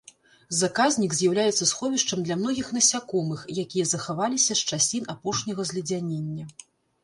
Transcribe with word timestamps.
Заказнік 0.59 1.11
з'яўляецца 1.17 1.67
сховішчам 1.73 2.23
для 2.29 2.39
многіх 2.41 2.73
насякомых, 2.77 3.45
якія 3.67 3.85
захаваліся 3.93 4.53
з 4.63 4.75
часін 4.75 5.03
апошняга 5.19 5.61
зледзянення. 5.73 6.53